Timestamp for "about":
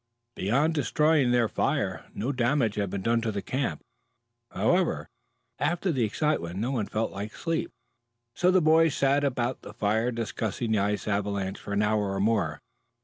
9.23-9.61